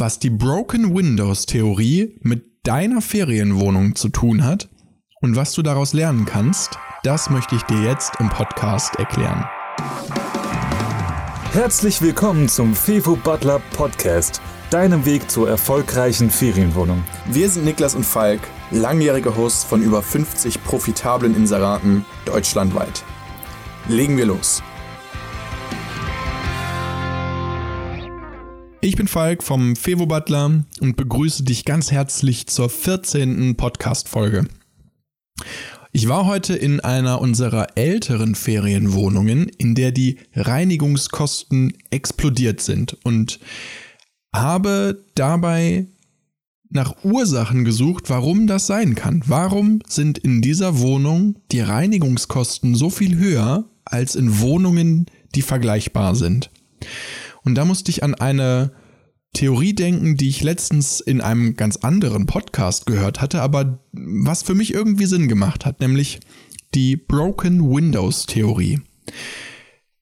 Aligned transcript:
Was 0.00 0.18
die 0.18 0.30
Broken 0.30 0.96
Windows 0.96 1.44
Theorie 1.44 2.18
mit 2.22 2.66
deiner 2.66 3.02
Ferienwohnung 3.02 3.96
zu 3.96 4.08
tun 4.08 4.44
hat 4.44 4.70
und 5.20 5.36
was 5.36 5.52
du 5.52 5.60
daraus 5.60 5.92
lernen 5.92 6.24
kannst, 6.24 6.78
das 7.02 7.28
möchte 7.28 7.54
ich 7.54 7.62
dir 7.64 7.82
jetzt 7.82 8.14
im 8.18 8.30
Podcast 8.30 8.96
erklären. 8.96 9.44
Herzlich 11.52 12.00
willkommen 12.00 12.48
zum 12.48 12.74
Fevo 12.74 13.14
Butler 13.14 13.60
Podcast, 13.74 14.40
deinem 14.70 15.04
Weg 15.04 15.30
zur 15.30 15.50
erfolgreichen 15.50 16.30
Ferienwohnung. 16.30 17.04
Wir 17.26 17.50
sind 17.50 17.66
Niklas 17.66 17.94
und 17.94 18.06
Falk, 18.06 18.40
langjährige 18.70 19.36
Hosts 19.36 19.64
von 19.64 19.82
über 19.82 20.00
50 20.00 20.64
profitablen 20.64 21.36
Inseraten 21.36 22.06
deutschlandweit. 22.24 23.04
Legen 23.86 24.16
wir 24.16 24.24
los. 24.24 24.62
Ich 28.82 28.96
bin 28.96 29.08
Falk 29.08 29.42
vom 29.42 29.76
Fevo 29.76 30.06
Butler 30.06 30.64
und 30.80 30.96
begrüße 30.96 31.42
dich 31.42 31.66
ganz 31.66 31.92
herzlich 31.92 32.46
zur 32.46 32.70
14. 32.70 33.54
Podcast-Folge. 33.54 34.46
Ich 35.92 36.08
war 36.08 36.24
heute 36.24 36.54
in 36.54 36.80
einer 36.80 37.20
unserer 37.20 37.76
älteren 37.76 38.34
Ferienwohnungen, 38.34 39.50
in 39.58 39.74
der 39.74 39.92
die 39.92 40.16
Reinigungskosten 40.34 41.74
explodiert 41.90 42.62
sind 42.62 42.96
und 43.04 43.38
habe 44.34 45.04
dabei 45.14 45.88
nach 46.70 47.04
Ursachen 47.04 47.66
gesucht, 47.66 48.08
warum 48.08 48.46
das 48.46 48.66
sein 48.66 48.94
kann. 48.94 49.22
Warum 49.26 49.80
sind 49.86 50.16
in 50.16 50.40
dieser 50.40 50.78
Wohnung 50.78 51.36
die 51.52 51.60
Reinigungskosten 51.60 52.74
so 52.74 52.88
viel 52.88 53.18
höher 53.18 53.68
als 53.84 54.14
in 54.14 54.40
Wohnungen, 54.40 55.04
die 55.34 55.42
vergleichbar 55.42 56.14
sind? 56.14 56.50
Und 57.44 57.54
da 57.54 57.64
musste 57.64 57.90
ich 57.90 58.02
an 58.02 58.14
eine 58.14 58.72
Theorie 59.32 59.74
denken, 59.74 60.16
die 60.16 60.28
ich 60.28 60.42
letztens 60.42 61.00
in 61.00 61.20
einem 61.20 61.54
ganz 61.56 61.76
anderen 61.76 62.26
Podcast 62.26 62.86
gehört 62.86 63.20
hatte, 63.20 63.40
aber 63.42 63.78
was 63.92 64.42
für 64.42 64.54
mich 64.54 64.74
irgendwie 64.74 65.06
Sinn 65.06 65.28
gemacht 65.28 65.64
hat, 65.64 65.80
nämlich 65.80 66.20
die 66.74 66.96
Broken 66.96 67.70
Windows 67.70 68.26
Theorie. 68.26 68.80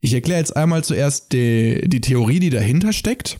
Ich 0.01 0.15
erkläre 0.15 0.41
jetzt 0.41 0.57
einmal 0.57 0.85
zuerst 0.85 1.33
die, 1.33 1.89
die 1.89 2.01
Theorie, 2.01 2.41
die 2.41 2.51
dahinter 2.51 2.93
steckt 2.93 3.39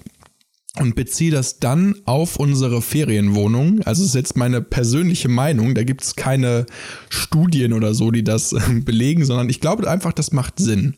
und 0.79 0.95
beziehe 0.95 1.31
das 1.31 1.59
dann 1.59 1.95
auf 2.05 2.37
unsere 2.37 2.83
Ferienwohnung. 2.83 3.83
Also 3.85 4.03
es 4.03 4.11
ist 4.11 4.15
jetzt 4.15 4.37
meine 4.37 4.61
persönliche 4.61 5.29
Meinung, 5.29 5.75
da 5.75 5.85
gibt 5.85 6.03
es 6.03 6.17
keine 6.17 6.67
Studien 7.09 7.73
oder 7.73 7.95
so, 7.95 8.11
die 8.11 8.25
das 8.25 8.55
belegen, 8.85 9.25
sondern 9.25 9.49
ich 9.49 9.61
glaube 9.61 9.89
einfach, 9.91 10.13
das 10.13 10.33
macht 10.33 10.59
Sinn. 10.59 10.97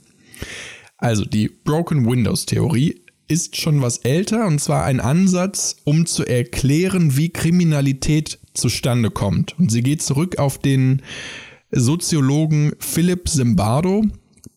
Also 1.01 1.25
die 1.25 1.49
Broken 1.49 2.09
Windows 2.09 2.47
Theorie 2.47 3.01
ist 3.27 3.57
schon 3.57 3.81
was 3.81 3.99
älter 3.99 4.47
und 4.47 4.61
zwar 4.61 4.85
ein 4.85 5.01
Ansatz, 5.01 5.77
um 5.85 6.05
zu 6.05 6.25
erklären, 6.25 7.17
wie 7.17 7.31
Kriminalität 7.31 8.39
zustande 8.55 9.11
kommt. 9.11 9.59
Und 9.59 9.71
sie 9.71 9.83
geht 9.83 10.03
zurück 10.03 10.39
auf 10.39 10.59
den 10.59 11.03
Soziologen 11.71 12.73
Philip 12.81 13.29
Zimbardo, 13.29 14.05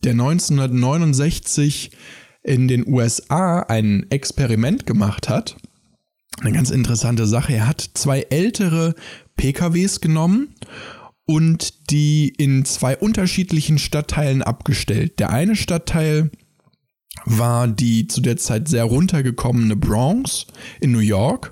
der 0.03 0.13
1969 0.13 1.91
in 2.41 2.67
den 2.67 2.87
USA 2.87 3.59
ein 3.59 4.07
Experiment 4.09 4.85
gemacht 4.85 5.29
hat. 5.29 5.55
Eine 6.41 6.51
ganz 6.51 6.71
interessante 6.71 7.27
Sache. 7.27 7.53
Er 7.53 7.67
hat 7.67 7.91
zwei 7.93 8.21
ältere 8.29 8.95
PKWs 9.35 10.01
genommen 10.01 10.55
und 11.25 11.89
die 11.89 12.29
in 12.29 12.65
zwei 12.65 12.97
unterschiedlichen 12.97 13.77
Stadtteilen 13.77 14.41
abgestellt. 14.41 15.19
Der 15.19 15.29
eine 15.29 15.55
Stadtteil 15.55 16.31
war 17.25 17.67
die 17.67 18.07
zu 18.07 18.21
der 18.21 18.37
Zeit 18.37 18.67
sehr 18.67 18.83
runtergekommene 18.85 19.75
Bronx 19.75 20.47
in 20.81 20.91
New 20.91 20.99
York 20.99 21.51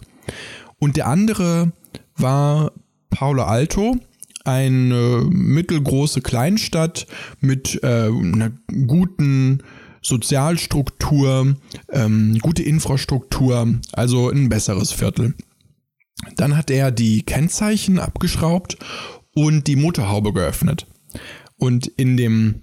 und 0.79 0.97
der 0.97 1.07
andere 1.07 1.71
war 2.15 2.71
Palo 3.09 3.43
Alto, 3.43 3.97
eine 4.43 5.27
mittelgroße 5.29 6.21
Kleinstadt 6.21 7.05
mit 7.39 7.79
äh, 7.83 8.07
einer 8.07 8.51
guten 8.87 9.61
Sozialstruktur, 10.01 11.55
ähm, 11.89 12.39
gute 12.41 12.63
Infrastruktur, 12.63 13.75
also 13.93 14.29
ein 14.29 14.49
besseres 14.49 14.91
Viertel. 14.91 15.35
Dann 16.35 16.57
hat 16.57 16.71
er 16.71 16.91
die 16.91 17.21
Kennzeichen 17.23 17.99
abgeschraubt 17.99 18.77
und 19.33 19.67
die 19.67 19.75
Motorhaube 19.75 20.33
geöffnet. 20.33 20.87
Und 21.57 21.87
in 21.87 22.17
dem 22.17 22.61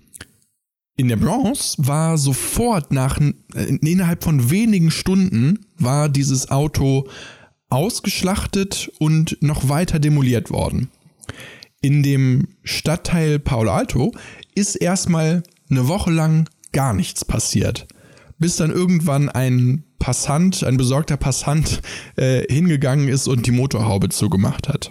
in 0.97 1.07
der 1.07 1.17
Bronx 1.17 1.77
war 1.79 2.19
sofort 2.19 2.93
nach 2.93 3.21
äh, 3.21 3.77
innerhalb 3.77 4.25
von 4.25 4.51
wenigen 4.51 4.91
Stunden 4.91 5.61
war 5.79 6.09
dieses 6.09 6.51
Auto 6.51 7.07
ausgeschlachtet 7.69 8.91
und 8.99 9.39
noch 9.41 9.69
weiter 9.69 10.01
demoliert 10.01 10.51
worden. 10.51 10.91
In 11.81 12.03
dem 12.03 12.49
Stadtteil 12.65 13.39
Paolo 13.39 13.71
Alto 13.71 14.13
ist 14.57 14.75
erstmal 14.75 15.45
eine 15.71 15.87
Woche 15.87 16.11
lang 16.11 16.49
gar 16.73 16.95
nichts 16.95 17.25
passiert, 17.25 17.87
bis 18.39 18.57
dann 18.57 18.73
irgendwann 18.73 19.29
ein 19.29 19.85
Passant, 20.01 20.65
ein 20.65 20.77
besorgter 20.77 21.17
Passant 21.17 21.81
äh, 22.17 22.43
hingegangen 22.53 23.09
ist 23.09 23.29
und 23.29 23.47
die 23.47 23.53
Motorhaube 23.53 24.09
zugemacht 24.09 24.69
hat. 24.69 24.91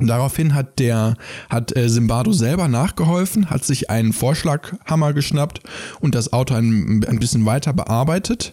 Daraufhin 0.00 0.54
hat 0.54 0.78
der 0.78 1.16
hat 1.48 1.74
äh, 1.76 1.88
Simbardo 1.88 2.32
selber 2.32 2.68
nachgeholfen, 2.68 3.48
hat 3.48 3.64
sich 3.64 3.88
einen 3.88 4.12
Vorschlaghammer 4.12 5.12
geschnappt 5.14 5.60
und 6.00 6.14
das 6.14 6.32
Auto 6.32 6.54
ein, 6.54 7.04
ein 7.08 7.18
bisschen 7.18 7.46
weiter 7.46 7.72
bearbeitet, 7.72 8.52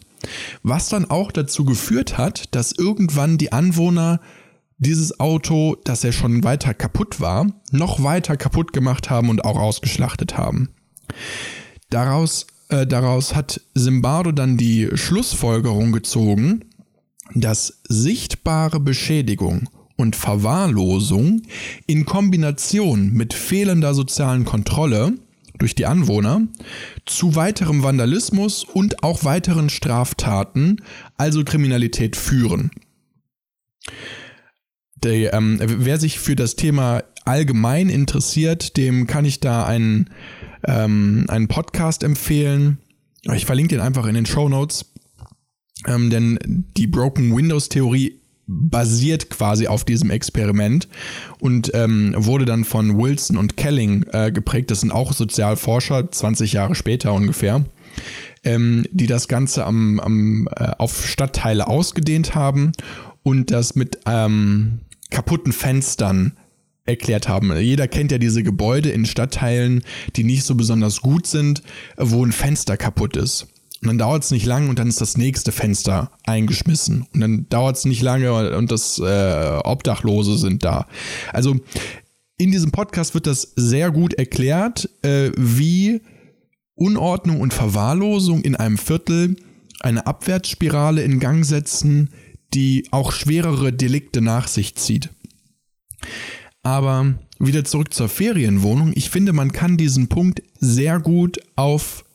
was 0.63 0.89
dann 0.89 1.09
auch 1.09 1.31
dazu 1.31 1.65
geführt 1.65 2.17
hat, 2.17 2.55
dass 2.55 2.71
irgendwann 2.71 3.37
die 3.37 3.51
Anwohner 3.51 4.21
dieses 4.77 5.19
Auto, 5.19 5.75
das 5.83 6.03
ja 6.03 6.11
schon 6.11 6.43
weiter 6.43 6.73
kaputt 6.73 7.19
war, 7.19 7.47
noch 7.71 8.03
weiter 8.03 8.37
kaputt 8.37 8.73
gemacht 8.73 9.09
haben 9.09 9.29
und 9.29 9.43
auch 9.43 9.57
ausgeschlachtet 9.57 10.37
haben. 10.37 10.69
Daraus, 11.89 12.47
äh, 12.69 12.87
daraus 12.87 13.35
hat 13.35 13.61
Simbardo 13.73 14.31
dann 14.31 14.57
die 14.57 14.89
Schlussfolgerung 14.93 15.91
gezogen, 15.91 16.65
dass 17.35 17.81
sichtbare 17.87 18.79
Beschädigung 18.79 19.69
und 19.95 20.15
Verwahrlosung 20.15 21.43
in 21.85 22.05
Kombination 22.05 23.13
mit 23.13 23.33
fehlender 23.33 23.93
sozialen 23.93 24.45
Kontrolle 24.45 25.13
durch 25.59 25.75
die 25.75 25.85
Anwohner 25.85 26.47
zu 27.05 27.35
weiterem 27.35 27.83
Vandalismus 27.83 28.63
und 28.63 29.03
auch 29.03 29.23
weiteren 29.23 29.69
Straftaten, 29.69 30.81
also 31.17 31.43
Kriminalität 31.43 32.15
führen. 32.15 32.71
Der, 35.03 35.33
ähm, 35.33 35.59
wer 35.61 35.99
sich 35.99 36.19
für 36.19 36.35
das 36.35 36.55
Thema 36.55 37.03
allgemein 37.25 37.89
interessiert, 37.89 38.77
dem 38.77 39.07
kann 39.07 39.25
ich 39.25 39.39
da 39.39 39.65
einen, 39.65 40.09
ähm, 40.65 41.25
einen 41.27 41.47
Podcast 41.47 42.03
empfehlen. 42.03 42.79
Ich 43.33 43.45
verlinke 43.45 43.75
den 43.75 43.81
einfach 43.81 44.05
in 44.05 44.15
den 44.15 44.25
Show 44.25 44.49
Notes. 44.49 44.85
Ähm, 45.85 46.09
denn 46.09 46.65
die 46.77 46.87
Broken 46.87 47.35
Windows 47.35 47.67
Theorie 47.67 48.21
basiert 48.47 49.29
quasi 49.29 49.67
auf 49.67 49.83
diesem 49.83 50.09
Experiment 50.09 50.87
und 51.39 51.71
ähm, 51.73 52.13
wurde 52.17 52.45
dann 52.45 52.65
von 52.65 52.97
Wilson 52.97 53.37
und 53.37 53.57
Kelling 53.57 54.05
äh, 54.11 54.31
geprägt. 54.31 54.71
Das 54.71 54.81
sind 54.81 54.91
auch 54.91 55.13
Sozialforscher, 55.13 56.11
20 56.11 56.53
Jahre 56.53 56.75
später 56.75 57.13
ungefähr, 57.13 57.63
ähm, 58.43 58.85
die 58.91 59.07
das 59.07 59.27
Ganze 59.27 59.65
am, 59.65 59.99
am, 59.99 60.47
äh, 60.55 60.71
auf 60.77 61.07
Stadtteile 61.07 61.67
ausgedehnt 61.67 62.35
haben 62.35 62.73
und 63.23 63.51
das 63.51 63.75
mit 63.75 63.99
ähm, 64.05 64.79
kaputten 65.09 65.53
Fenstern 65.53 66.33
erklärt 66.85 67.29
haben. 67.29 67.55
Jeder 67.57 67.87
kennt 67.87 68.11
ja 68.11 68.17
diese 68.17 68.43
Gebäude 68.43 68.89
in 68.89 69.05
Stadtteilen, 69.05 69.83
die 70.15 70.25
nicht 70.25 70.43
so 70.43 70.55
besonders 70.55 71.01
gut 71.01 71.27
sind, 71.27 71.63
wo 71.95 72.25
ein 72.25 72.33
Fenster 72.33 72.75
kaputt 72.75 73.15
ist. 73.15 73.47
Und 73.83 73.87
dann 73.87 73.97
dauert 73.97 74.23
es 74.23 74.31
nicht 74.31 74.45
lange 74.45 74.69
und 74.69 74.79
dann 74.79 74.87
ist 74.87 75.01
das 75.01 75.17
nächste 75.17 75.51
Fenster 75.51 76.09
eingeschmissen. 76.25 77.05
Und 77.13 77.19
dann 77.19 77.49
dauert 77.49 77.75
es 77.75 77.83
nicht 77.83 78.01
lange 78.01 78.55
und 78.55 78.71
das 78.71 78.97
äh, 78.97 79.59
Obdachlose 79.61 80.37
sind 80.37 80.63
da. 80.63 80.87
Also 81.33 81.57
in 82.37 82.51
diesem 82.51 82.71
Podcast 82.71 83.13
wird 83.13 83.27
das 83.27 83.51
sehr 83.57 83.91
gut 83.91 84.13
erklärt, 84.13 84.89
äh, 85.01 85.31
wie 85.35 85.99
Unordnung 86.75 87.41
und 87.41 87.53
Verwahrlosung 87.53 88.41
in 88.41 88.55
einem 88.55 88.77
Viertel 88.77 89.35
eine 89.81 90.07
Abwärtsspirale 90.07 91.03
in 91.03 91.19
Gang 91.19 91.43
setzen, 91.43 92.09
die 92.53 92.87
auch 92.91 93.11
schwerere 93.11 93.73
Delikte 93.73 94.21
nach 94.21 94.47
sich 94.47 94.75
zieht. 94.75 95.09
Aber 96.61 97.15
wieder 97.37 97.65
zurück 97.65 97.93
zur 97.93 98.07
Ferienwohnung. 98.07 98.93
Ich 98.95 99.09
finde, 99.09 99.33
man 99.33 99.51
kann 99.51 99.75
diesen 99.75 100.07
Punkt 100.07 100.41
sehr 100.61 101.01
gut 101.01 101.39
auf 101.57 102.05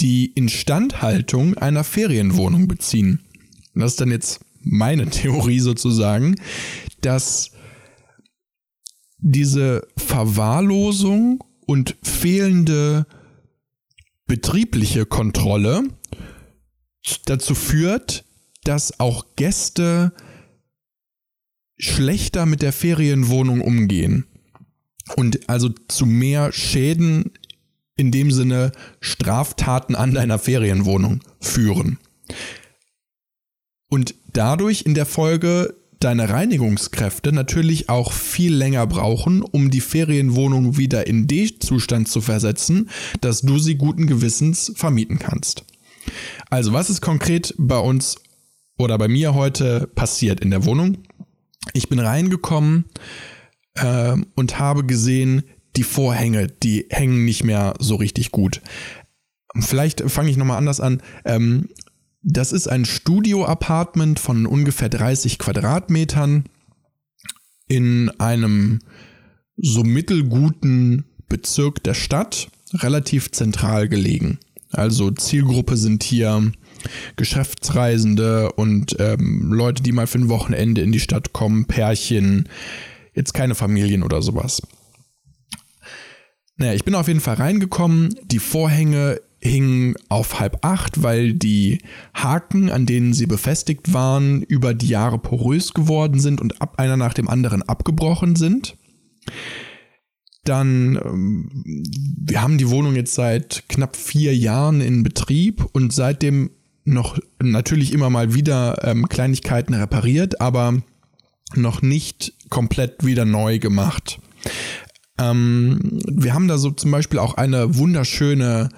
die 0.00 0.26
Instandhaltung 0.32 1.54
einer 1.54 1.84
Ferienwohnung 1.84 2.68
beziehen. 2.68 3.20
Und 3.74 3.80
das 3.80 3.92
ist 3.92 4.00
dann 4.00 4.10
jetzt 4.10 4.40
meine 4.60 5.06
Theorie 5.10 5.60
sozusagen, 5.60 6.36
dass 7.00 7.50
diese 9.18 9.86
Verwahrlosung 9.96 11.42
und 11.66 11.96
fehlende 12.02 13.06
betriebliche 14.26 15.06
Kontrolle 15.06 15.84
dazu 17.26 17.54
führt, 17.54 18.24
dass 18.64 19.00
auch 19.00 19.26
Gäste 19.36 20.12
schlechter 21.78 22.46
mit 22.46 22.62
der 22.62 22.72
Ferienwohnung 22.72 23.60
umgehen 23.60 24.26
und 25.16 25.48
also 25.48 25.68
zu 25.88 26.06
mehr 26.06 26.52
Schäden 26.52 27.32
in 27.96 28.10
dem 28.10 28.30
Sinne 28.30 28.72
Straftaten 29.00 29.94
an 29.94 30.14
deiner 30.14 30.38
Ferienwohnung 30.38 31.20
führen. 31.40 31.98
Und 33.88 34.14
dadurch 34.32 34.82
in 34.82 34.94
der 34.94 35.06
Folge 35.06 35.76
deine 36.00 36.28
Reinigungskräfte 36.28 37.32
natürlich 37.32 37.88
auch 37.88 38.12
viel 38.12 38.54
länger 38.54 38.86
brauchen, 38.86 39.42
um 39.42 39.70
die 39.70 39.80
Ferienwohnung 39.80 40.76
wieder 40.76 41.06
in 41.06 41.26
den 41.26 41.60
Zustand 41.60 42.08
zu 42.08 42.20
versetzen, 42.20 42.90
dass 43.20 43.40
du 43.40 43.58
sie 43.58 43.76
guten 43.76 44.06
Gewissens 44.06 44.72
vermieten 44.76 45.18
kannst. 45.18 45.64
Also 46.50 46.72
was 46.72 46.90
ist 46.90 47.00
konkret 47.00 47.54
bei 47.56 47.78
uns 47.78 48.16
oder 48.76 48.98
bei 48.98 49.08
mir 49.08 49.34
heute 49.34 49.86
passiert 49.94 50.40
in 50.40 50.50
der 50.50 50.66
Wohnung? 50.66 50.98
Ich 51.72 51.88
bin 51.88 51.98
reingekommen 51.98 52.84
äh, 53.74 54.16
und 54.34 54.58
habe 54.58 54.84
gesehen, 54.84 55.44
die 55.76 55.82
Vorhänge, 55.82 56.48
die 56.48 56.86
hängen 56.90 57.24
nicht 57.24 57.44
mehr 57.44 57.74
so 57.78 57.96
richtig 57.96 58.30
gut. 58.30 58.60
Vielleicht 59.58 60.02
fange 60.10 60.30
ich 60.30 60.36
nochmal 60.36 60.58
anders 60.58 60.80
an. 60.80 61.02
Ähm, 61.24 61.68
das 62.22 62.52
ist 62.52 62.68
ein 62.68 62.84
Studio-Apartment 62.84 64.18
von 64.18 64.46
ungefähr 64.46 64.88
30 64.88 65.38
Quadratmetern 65.38 66.44
in 67.68 68.10
einem 68.18 68.80
so 69.56 69.84
mittelguten 69.84 71.04
Bezirk 71.28 71.82
der 71.84 71.94
Stadt, 71.94 72.48
relativ 72.72 73.30
zentral 73.30 73.88
gelegen. 73.88 74.38
Also 74.70 75.10
Zielgruppe 75.10 75.76
sind 75.76 76.02
hier 76.02 76.52
Geschäftsreisende 77.16 78.52
und 78.52 78.96
ähm, 78.98 79.52
Leute, 79.52 79.82
die 79.82 79.92
mal 79.92 80.06
für 80.06 80.18
ein 80.18 80.28
Wochenende 80.28 80.80
in 80.80 80.92
die 80.92 81.00
Stadt 81.00 81.32
kommen, 81.32 81.66
Pärchen, 81.66 82.48
jetzt 83.14 83.34
keine 83.34 83.54
Familien 83.54 84.02
oder 84.02 84.20
sowas. 84.22 84.62
Naja, 86.56 86.74
ich 86.74 86.84
bin 86.84 86.94
auf 86.94 87.08
jeden 87.08 87.20
Fall 87.20 87.34
reingekommen. 87.34 88.14
Die 88.24 88.38
Vorhänge 88.38 89.20
hingen 89.40 89.94
auf 90.08 90.40
halb 90.40 90.64
acht, 90.64 91.02
weil 91.02 91.34
die 91.34 91.78
Haken, 92.14 92.70
an 92.70 92.86
denen 92.86 93.12
sie 93.12 93.26
befestigt 93.26 93.92
waren, 93.92 94.42
über 94.42 94.72
die 94.72 94.88
Jahre 94.88 95.18
porös 95.18 95.74
geworden 95.74 96.18
sind 96.18 96.40
und 96.40 96.62
ab 96.62 96.78
einer 96.78 96.96
nach 96.96 97.14
dem 97.14 97.28
anderen 97.28 97.62
abgebrochen 97.62 98.36
sind. 98.36 98.76
Dann, 100.44 100.96
ähm, 100.96 101.50
wir 102.18 102.42
haben 102.42 102.58
die 102.58 102.70
Wohnung 102.70 102.94
jetzt 102.94 103.14
seit 103.14 103.64
knapp 103.68 103.96
vier 103.96 104.36
Jahren 104.36 104.80
in 104.80 105.02
Betrieb 105.02 105.66
und 105.72 105.92
seitdem 105.92 106.50
noch 106.84 107.18
natürlich 107.42 107.92
immer 107.92 108.10
mal 108.10 108.34
wieder 108.34 108.84
ähm, 108.84 109.08
Kleinigkeiten 109.08 109.74
repariert, 109.74 110.40
aber 110.40 110.82
noch 111.54 111.82
nicht 111.82 112.34
komplett 112.50 113.04
wieder 113.04 113.24
neu 113.24 113.58
gemacht. 113.58 114.20
Ähm, 115.18 116.00
wir 116.06 116.34
haben 116.34 116.48
da 116.48 116.58
so 116.58 116.70
zum 116.70 116.90
Beispiel 116.90 117.18
auch 117.18 117.34
eine 117.34 117.76
wunderschöne 117.76 118.68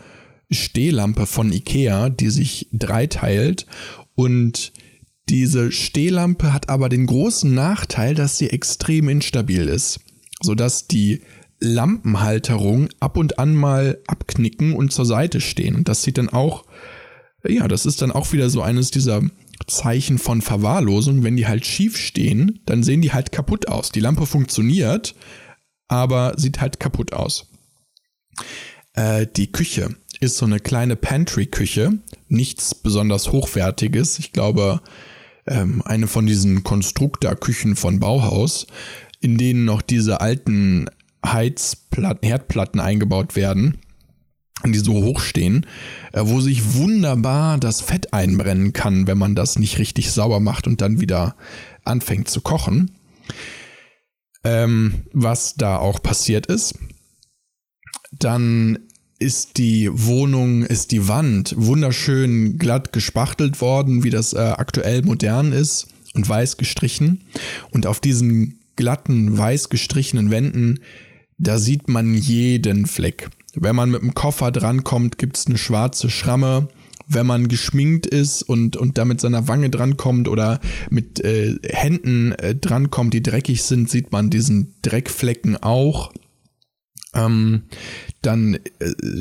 Stehlampe 0.50 1.26
von 1.26 1.52
Ikea, 1.52 2.08
die 2.08 2.30
sich 2.30 2.68
dreiteilt 2.72 3.66
und 4.14 4.72
diese 5.28 5.72
Stehlampe 5.72 6.52
hat 6.52 6.68
aber 6.68 6.88
den 6.88 7.06
großen 7.06 7.52
Nachteil, 7.52 8.14
dass 8.14 8.38
sie 8.38 8.50
extrem 8.50 9.08
instabil 9.08 9.68
ist, 9.68 10.00
sodass 10.40 10.86
die 10.86 11.22
Lampenhalterung 11.58 12.88
ab 13.00 13.16
und 13.16 13.38
an 13.38 13.54
mal 13.54 13.98
abknicken 14.06 14.74
und 14.74 14.92
zur 14.92 15.06
Seite 15.06 15.40
stehen. 15.40 15.74
Und 15.74 15.88
das 15.88 16.02
sieht 16.02 16.18
dann 16.18 16.28
auch, 16.28 16.64
ja, 17.44 17.66
das 17.66 17.86
ist 17.86 18.02
dann 18.02 18.12
auch 18.12 18.32
wieder 18.32 18.50
so 18.50 18.62
eines 18.62 18.90
dieser 18.90 19.22
Zeichen 19.66 20.18
von 20.18 20.42
Verwahrlosung. 20.42 21.24
Wenn 21.24 21.36
die 21.36 21.48
halt 21.48 21.66
schief 21.66 21.96
stehen, 21.96 22.60
dann 22.66 22.84
sehen 22.84 23.02
die 23.02 23.12
halt 23.12 23.32
kaputt 23.32 23.68
aus. 23.68 23.90
Die 23.90 24.00
Lampe 24.00 24.26
funktioniert, 24.26 25.16
aber 25.88 26.34
sieht 26.36 26.60
halt 26.60 26.80
kaputt 26.80 27.12
aus. 27.12 27.46
Äh, 28.94 29.26
die 29.36 29.52
Küche 29.52 29.94
ist 30.20 30.38
so 30.38 30.46
eine 30.46 30.60
kleine 30.60 30.96
Pantry-Küche, 30.96 31.98
nichts 32.28 32.74
besonders 32.74 33.32
hochwertiges. 33.32 34.18
Ich 34.18 34.32
glaube, 34.32 34.80
ähm, 35.46 35.82
eine 35.84 36.06
von 36.06 36.26
diesen 36.26 36.64
Konstruktorküchen 36.64 37.76
von 37.76 38.00
Bauhaus, 38.00 38.66
in 39.20 39.38
denen 39.38 39.64
noch 39.64 39.82
diese 39.82 40.20
alten 40.20 40.88
Heizplatten, 41.24 42.26
Herdplatten 42.26 42.80
eingebaut 42.80 43.36
werden, 43.36 43.78
die 44.64 44.78
so 44.78 44.94
hoch 44.94 45.20
stehen, 45.20 45.66
äh, 46.12 46.22
wo 46.24 46.40
sich 46.40 46.74
wunderbar 46.74 47.58
das 47.58 47.80
Fett 47.80 48.12
einbrennen 48.12 48.72
kann, 48.72 49.06
wenn 49.06 49.18
man 49.18 49.34
das 49.34 49.58
nicht 49.58 49.78
richtig 49.78 50.10
sauber 50.10 50.40
macht 50.40 50.66
und 50.66 50.80
dann 50.80 51.00
wieder 51.00 51.36
anfängt 51.84 52.28
zu 52.28 52.40
kochen. 52.40 52.90
Ähm, 54.46 55.02
was 55.12 55.56
da 55.56 55.78
auch 55.78 56.00
passiert 56.00 56.46
ist. 56.46 56.78
Dann 58.12 58.78
ist 59.18 59.58
die 59.58 59.88
Wohnung, 59.92 60.62
ist 60.62 60.92
die 60.92 61.08
Wand 61.08 61.54
wunderschön 61.56 62.56
glatt 62.56 62.92
gespachtelt 62.92 63.60
worden, 63.60 64.04
wie 64.04 64.10
das 64.10 64.34
äh, 64.34 64.38
aktuell 64.38 65.02
modern 65.02 65.50
ist 65.50 65.88
und 66.14 66.28
weiß 66.28 66.58
gestrichen. 66.58 67.24
Und 67.72 67.88
auf 67.88 67.98
diesen 67.98 68.60
glatten, 68.76 69.36
weiß 69.36 69.68
gestrichenen 69.68 70.30
Wänden, 70.30 70.78
da 71.38 71.58
sieht 71.58 71.88
man 71.88 72.14
jeden 72.14 72.86
Fleck. 72.86 73.30
Wenn 73.54 73.74
man 73.74 73.90
mit 73.90 74.02
dem 74.02 74.14
Koffer 74.14 74.52
drankommt, 74.52 75.18
gibt's 75.18 75.48
eine 75.48 75.58
schwarze 75.58 76.08
Schramme. 76.08 76.68
Wenn 77.08 77.26
man 77.26 77.48
geschminkt 77.48 78.06
ist 78.06 78.42
und, 78.42 78.76
und 78.76 78.98
da 78.98 79.04
mit 79.04 79.20
seiner 79.20 79.46
Wange 79.48 79.70
drankommt 79.70 80.28
oder 80.28 80.60
mit 80.90 81.20
äh, 81.24 81.56
Händen 81.62 82.32
äh, 82.32 82.54
drankommt, 82.54 83.14
die 83.14 83.22
dreckig 83.22 83.62
sind, 83.62 83.88
sieht 83.88 84.12
man 84.12 84.30
diesen 84.30 84.74
Dreckflecken 84.82 85.56
auch. 85.56 86.12
Ähm, 87.14 87.62
dann 88.22 88.54
äh, 88.54 88.60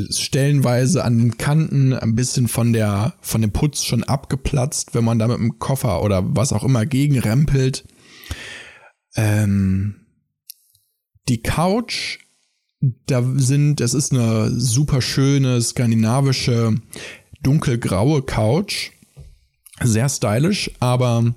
stellenweise 0.10 1.04
an 1.06 1.18
den 1.18 1.38
Kanten 1.38 1.94
ein 1.94 2.16
bisschen 2.16 2.48
von 2.48 2.74
der 2.74 3.14
von 3.22 3.42
dem 3.42 3.52
Putz 3.52 3.84
schon 3.84 4.04
abgeplatzt, 4.04 4.96
wenn 4.96 5.06
man 5.06 5.20
da 5.20 5.28
mit 5.28 5.38
dem 5.38 5.60
Koffer 5.60 6.02
oder 6.02 6.36
was 6.36 6.54
auch 6.54 6.64
immer 6.64 6.86
gegenrempelt. 6.86 7.86
Ähm, 9.16 9.96
die 11.28 11.42
Couch, 11.42 12.20
da 13.08 13.24
sind, 13.36 13.82
es 13.82 13.94
ist 13.94 14.14
eine 14.14 14.52
super 14.52 15.02
schöne 15.02 15.62
skandinavische 15.62 16.76
dunkelgraue 17.46 18.22
Couch, 18.24 18.92
sehr 19.82 20.10
stylisch, 20.10 20.72
aber 20.80 21.36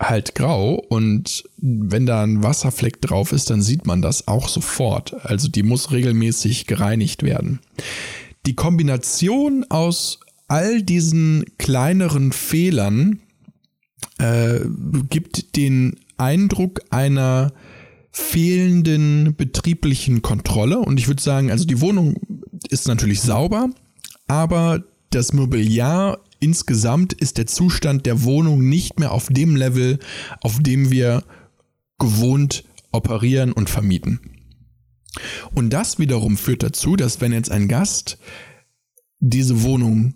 halt 0.00 0.34
grau 0.34 0.74
und 0.74 1.44
wenn 1.56 2.06
da 2.06 2.22
ein 2.22 2.42
Wasserfleck 2.42 3.00
drauf 3.00 3.32
ist, 3.32 3.50
dann 3.50 3.62
sieht 3.62 3.86
man 3.86 4.00
das 4.00 4.28
auch 4.28 4.48
sofort. 4.48 5.14
Also 5.24 5.48
die 5.48 5.64
muss 5.64 5.90
regelmäßig 5.90 6.66
gereinigt 6.66 7.22
werden. 7.22 7.60
Die 8.46 8.54
Kombination 8.54 9.64
aus 9.68 10.20
all 10.46 10.82
diesen 10.82 11.44
kleineren 11.58 12.32
Fehlern 12.32 13.20
äh, 14.18 14.60
gibt 15.10 15.56
den 15.56 15.96
Eindruck 16.16 16.80
einer 16.90 17.52
fehlenden 18.10 19.34
betrieblichen 19.36 20.22
Kontrolle. 20.22 20.78
Und 20.78 20.98
ich 20.98 21.08
würde 21.08 21.22
sagen, 21.22 21.50
also 21.50 21.64
die 21.64 21.80
Wohnung 21.80 22.14
ist 22.70 22.88
natürlich 22.88 23.20
sauber, 23.20 23.70
aber 24.28 24.84
das 25.10 25.32
Mobiliar 25.32 26.20
insgesamt 26.40 27.12
ist 27.12 27.38
der 27.38 27.46
Zustand 27.46 28.06
der 28.06 28.22
Wohnung 28.22 28.68
nicht 28.68 29.00
mehr 29.00 29.12
auf 29.12 29.28
dem 29.28 29.56
Level, 29.56 29.98
auf 30.40 30.62
dem 30.62 30.90
wir 30.90 31.24
gewohnt 31.98 32.64
operieren 32.92 33.52
und 33.52 33.68
vermieten. 33.68 34.20
Und 35.54 35.70
das 35.70 35.98
wiederum 35.98 36.36
führt 36.36 36.62
dazu, 36.62 36.94
dass 36.94 37.20
wenn 37.20 37.32
jetzt 37.32 37.50
ein 37.50 37.68
Gast 37.68 38.18
diese 39.18 39.62
Wohnung 39.62 40.14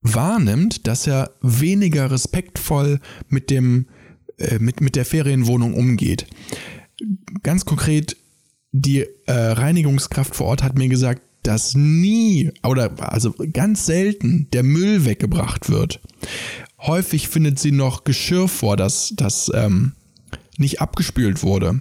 wahrnimmt, 0.00 0.86
dass 0.86 1.06
er 1.06 1.32
weniger 1.42 2.10
respektvoll 2.10 3.00
mit 3.28 3.50
dem 3.50 3.86
äh, 4.38 4.58
mit, 4.58 4.80
mit 4.80 4.96
der 4.96 5.04
Ferienwohnung 5.04 5.74
umgeht. 5.74 6.26
Ganz 7.42 7.66
konkret, 7.66 8.16
die 8.72 9.06
äh, 9.26 9.32
Reinigungskraft 9.32 10.34
vor 10.34 10.46
Ort 10.46 10.62
hat 10.62 10.78
mir 10.78 10.88
gesagt, 10.88 11.22
dass 11.42 11.74
nie 11.74 12.52
oder 12.62 12.90
also 12.98 13.34
ganz 13.52 13.86
selten 13.86 14.48
der 14.52 14.62
Müll 14.62 15.04
weggebracht 15.04 15.70
wird. 15.70 16.00
Häufig 16.78 17.28
findet 17.28 17.58
sie 17.58 17.72
noch 17.72 18.04
Geschirr 18.04 18.48
vor, 18.48 18.76
das, 18.76 19.12
das 19.16 19.50
ähm, 19.54 19.92
nicht 20.56 20.80
abgespült 20.80 21.42
wurde. 21.42 21.80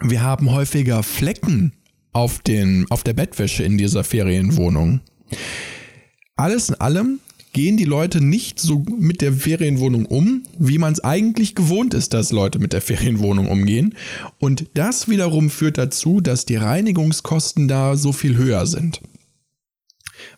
Wir 0.00 0.22
haben 0.22 0.50
häufiger 0.50 1.02
Flecken 1.02 1.72
auf, 2.12 2.38
den, 2.40 2.86
auf 2.90 3.02
der 3.02 3.12
Bettwäsche 3.12 3.64
in 3.64 3.78
dieser 3.78 4.04
Ferienwohnung. 4.04 5.00
Alles 6.36 6.68
in 6.68 6.74
allem 6.76 7.20
gehen 7.54 7.78
die 7.78 7.84
Leute 7.84 8.22
nicht 8.22 8.60
so 8.60 8.84
mit 8.98 9.22
der 9.22 9.32
Ferienwohnung 9.32 10.04
um, 10.04 10.42
wie 10.58 10.76
man 10.76 10.92
es 10.92 11.02
eigentlich 11.02 11.54
gewohnt 11.54 11.94
ist, 11.94 12.12
dass 12.12 12.32
Leute 12.32 12.58
mit 12.58 12.74
der 12.74 12.82
Ferienwohnung 12.82 13.48
umgehen. 13.48 13.94
Und 14.38 14.66
das 14.74 15.08
wiederum 15.08 15.48
führt 15.48 15.78
dazu, 15.78 16.20
dass 16.20 16.44
die 16.44 16.56
Reinigungskosten 16.56 17.66
da 17.68 17.96
so 17.96 18.12
viel 18.12 18.36
höher 18.36 18.66
sind. 18.66 19.00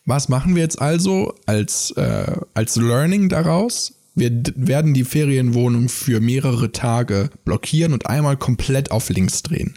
Was 0.04 0.28
machen 0.28 0.54
wir 0.54 0.62
jetzt 0.62 0.80
also 0.80 1.34
als, 1.46 1.90
äh, 1.92 2.36
als 2.54 2.76
Learning 2.76 3.28
daraus? 3.28 3.94
Wir 4.14 4.30
werden 4.54 4.94
die 4.94 5.04
Ferienwohnung 5.04 5.88
für 5.88 6.20
mehrere 6.20 6.70
Tage 6.72 7.30
blockieren 7.44 7.92
und 7.92 8.06
einmal 8.06 8.36
komplett 8.36 8.90
auf 8.90 9.08
links 9.08 9.42
drehen. 9.42 9.74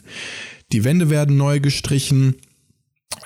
Die 0.72 0.84
Wände 0.84 1.10
werden 1.10 1.38
neu 1.38 1.60
gestrichen. 1.60 2.36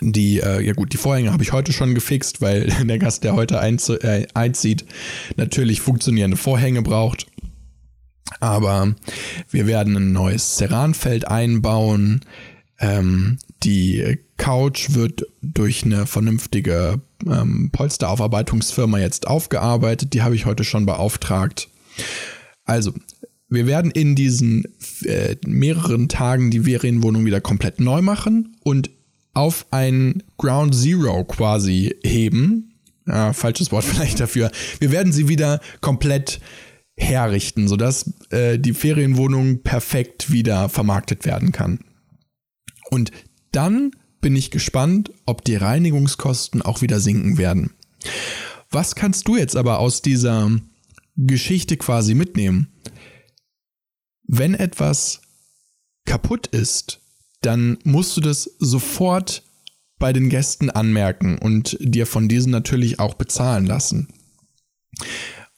Die, 0.01 0.39
äh, 0.39 0.61
ja 0.61 0.73
gut, 0.73 0.93
die 0.93 0.97
Vorhänge 0.97 1.31
habe 1.31 1.43
ich 1.43 1.53
heute 1.53 1.71
schon 1.71 1.95
gefixt, 1.95 2.41
weil 2.41 2.67
der 2.83 2.99
Gast, 2.99 3.23
der 3.23 3.35
heute 3.35 3.59
einz 3.59 3.89
äh, 3.89 4.27
einzieht, 4.33 4.85
natürlich 5.37 5.81
funktionierende 5.81 6.37
Vorhänge 6.37 6.81
braucht. 6.81 7.27
Aber 8.39 8.95
wir 9.49 9.67
werden 9.67 9.95
ein 9.95 10.11
neues 10.11 10.57
Ceranfeld 10.57 11.27
einbauen. 11.27 12.21
Ähm, 12.79 13.37
die 13.63 14.17
Couch 14.37 14.93
wird 14.93 15.25
durch 15.41 15.85
eine 15.85 16.05
vernünftige 16.05 17.01
ähm, 17.25 17.69
Polsteraufarbeitungsfirma 17.71 18.99
jetzt 18.99 19.27
aufgearbeitet. 19.27 20.13
Die 20.13 20.21
habe 20.21 20.35
ich 20.35 20.45
heute 20.45 20.63
schon 20.63 20.85
beauftragt. 20.85 21.69
Also, 22.65 22.93
wir 23.49 23.67
werden 23.67 23.91
in 23.91 24.15
diesen 24.15 24.65
äh, 25.03 25.35
mehreren 25.45 26.09
Tagen 26.09 26.49
die 26.49 26.61
Ferienwohnung 26.61 27.25
wieder 27.25 27.39
komplett 27.39 27.79
neu 27.79 28.01
machen 28.01 28.57
und 28.63 28.89
auf 29.33 29.65
ein 29.71 30.23
Ground 30.37 30.75
Zero 30.75 31.23
quasi 31.25 31.95
heben. 32.03 32.73
Ja, 33.07 33.33
falsches 33.33 33.71
Wort 33.71 33.83
vielleicht 33.83 34.19
dafür. 34.19 34.51
Wir 34.79 34.91
werden 34.91 35.11
sie 35.11 35.27
wieder 35.27 35.59
komplett 35.81 36.39
herrichten, 36.95 37.67
sodass 37.67 38.11
äh, 38.29 38.59
die 38.59 38.73
Ferienwohnung 38.73 39.63
perfekt 39.63 40.31
wieder 40.31 40.69
vermarktet 40.69 41.25
werden 41.25 41.51
kann. 41.51 41.79
Und 42.89 43.11
dann 43.51 43.91
bin 44.21 44.35
ich 44.35 44.51
gespannt, 44.51 45.11
ob 45.25 45.43
die 45.43 45.55
Reinigungskosten 45.55 46.61
auch 46.61 46.81
wieder 46.81 46.99
sinken 46.99 47.37
werden. 47.37 47.73
Was 48.69 48.95
kannst 48.95 49.27
du 49.27 49.35
jetzt 49.37 49.55
aber 49.55 49.79
aus 49.79 50.01
dieser 50.01 50.51
Geschichte 51.15 51.77
quasi 51.77 52.13
mitnehmen? 52.13 52.71
Wenn 54.25 54.53
etwas 54.53 55.21
kaputt 56.05 56.47
ist, 56.47 57.02
dann 57.45 57.77
musst 57.83 58.17
du 58.17 58.21
das 58.21 58.49
sofort 58.59 59.43
bei 59.99 60.11
den 60.11 60.29
Gästen 60.29 60.69
anmerken 60.69 61.37
und 61.37 61.77
dir 61.79 62.05
von 62.05 62.27
diesen 62.27 62.51
natürlich 62.51 62.99
auch 62.99 63.13
bezahlen 63.13 63.65
lassen. 63.65 64.07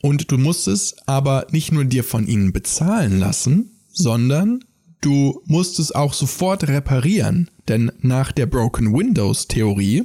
Und 0.01 0.31
du 0.31 0.37
musst 0.37 0.67
es 0.67 0.95
aber 1.07 1.47
nicht 1.49 1.71
nur 1.71 1.85
dir 1.85 2.03
von 2.03 2.27
ihnen 2.27 2.53
bezahlen 2.53 3.19
lassen, 3.19 3.71
sondern 3.91 4.59
du 5.01 5.41
musst 5.45 5.79
es 5.79 5.91
auch 5.91 6.13
sofort 6.13 6.67
reparieren. 6.67 7.49
Denn 7.67 7.91
nach 8.01 8.31
der 8.31 8.45
Broken 8.45 8.93
Windows 8.93 9.47
Theorie 9.47 10.03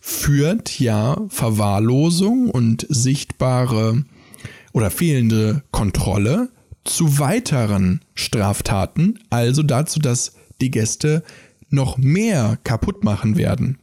führt 0.00 0.78
ja 0.78 1.16
Verwahrlosung 1.28 2.50
und 2.50 2.86
sichtbare 2.88 4.04
oder 4.72 4.90
fehlende 4.90 5.64
Kontrolle 5.72 6.50
zu 6.84 7.18
weiteren 7.18 8.02
Straftaten, 8.14 9.18
also 9.30 9.64
dazu, 9.64 9.98
dass 9.98 10.34
die 10.60 10.70
Gäste 10.70 11.22
noch 11.68 11.98
mehr 11.98 12.58
kaputt 12.64 13.04
machen 13.04 13.36
werden. 13.36 13.78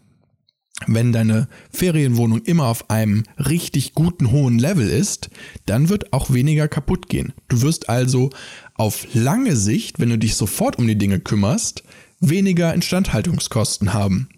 Wenn 0.88 1.14
deine 1.14 1.48
Ferienwohnung 1.72 2.42
immer 2.44 2.68
auf 2.68 2.90
einem 2.90 3.24
richtig 3.38 3.94
guten 3.94 4.32
hohen 4.32 4.60
Level 4.60 4.90
ist, 4.90 5.30
dann 5.66 5.88
wird 5.88 6.12
auch 6.12 6.34
weniger 6.34 6.68
kaputt 6.68 7.08
gehen. 7.10 7.34
Du 7.48 7.62
wirst 7.62 7.90
also 7.90 8.32
auf 8.76 9.08
lange 9.14 9.56
Sicht, 9.56 10.00
wenn 10.00 10.10
du 10.10 10.18
dich 10.18 10.36
sofort 10.36 10.78
um 10.80 10.88
die 10.88 10.98
Dinge 10.98 11.20
kümmerst, 11.20 11.84
weniger 12.20 12.74
Instandhaltungskosten 12.74 13.94
haben. 13.94 14.30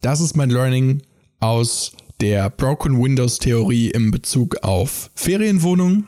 Das 0.00 0.20
ist 0.20 0.36
mein 0.36 0.50
Learning 0.50 1.02
aus 1.40 1.92
der 2.20 2.48
Broken 2.48 3.02
Windows 3.02 3.38
Theorie 3.38 3.90
im 3.90 4.10
Bezug 4.10 4.62
auf 4.62 5.10
Ferienwohnungen. 5.14 6.06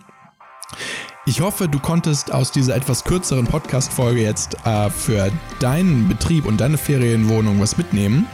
Ich 1.29 1.43
hoffe, 1.43 1.69
du 1.69 1.79
konntest 1.79 2.33
aus 2.33 2.53
dieser 2.53 2.75
etwas 2.75 3.05
kürzeren 3.05 3.47
Podcast-Folge 3.47 4.23
jetzt 4.23 4.57
äh, 4.65 4.89
für 4.89 5.31
deinen 5.61 6.09
Betrieb 6.09 6.47
und 6.47 6.59
deine 6.59 6.79
Ferienwohnung 6.79 7.61
was 7.61 7.77
mitnehmen. 7.77 8.27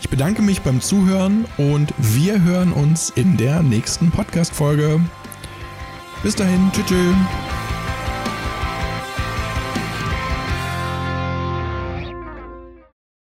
Ich 0.00 0.08
bedanke 0.08 0.42
mich 0.42 0.62
beim 0.62 0.80
Zuhören 0.80 1.44
und 1.58 1.94
wir 1.98 2.42
hören 2.42 2.72
uns 2.72 3.10
in 3.10 3.36
der 3.36 3.62
nächsten 3.62 4.10
Podcast-Folge. 4.10 5.00
Bis 6.24 6.34
dahin, 6.34 6.72
tschüss. 6.72 6.86
tschüss. 6.86 7.51